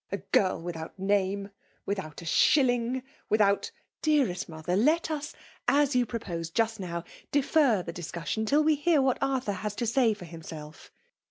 ''A 0.11 0.17
girl 0.17 0.59
without 0.59 0.97
name— 0.97 1.51
without 1.85 2.23
a 2.23 2.25
shilling 2.25 3.03
^witk* 3.29 3.39
out—'*" 3.39 3.71
Dearest 4.01 4.49
mother, 4.49 4.75
let 4.75 5.11
us 5.11 5.35
^as 5.67 5.89
yoii 5.93 6.07
proposed 6.07 6.55
just 6.55 6.79
now 6.79 7.03
nlefer 7.31 7.85
the 7.85 7.93
discussioki 7.93 8.47
till 8.47 8.63
we 8.63 8.73
hear 8.73 8.99
what 8.99 9.19
Arthur 9.21 9.51
has 9.53 9.75
to 9.75 9.85
say 9.85 10.15
for 10.15 10.25
himself." 10.25 10.89